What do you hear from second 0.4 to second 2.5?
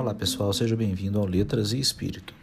seja bem-vindo ao Letras e Espírito.